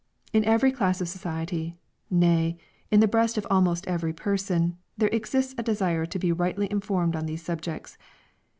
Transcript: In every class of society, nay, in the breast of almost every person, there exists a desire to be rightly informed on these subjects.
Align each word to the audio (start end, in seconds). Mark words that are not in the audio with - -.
In 0.33 0.43
every 0.45 0.71
class 0.71 0.99
of 0.99 1.07
society, 1.07 1.77
nay, 2.09 2.57
in 2.89 3.01
the 3.01 3.07
breast 3.07 3.37
of 3.37 3.45
almost 3.51 3.87
every 3.87 4.13
person, 4.13 4.79
there 4.97 5.09
exists 5.09 5.53
a 5.59 5.61
desire 5.61 6.07
to 6.07 6.17
be 6.17 6.31
rightly 6.31 6.67
informed 6.71 7.15
on 7.15 7.27
these 7.27 7.43
subjects. 7.43 7.99